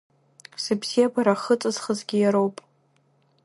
[0.63, 2.57] Сыбзиабара ахы ыҵызхызгьы иароуп…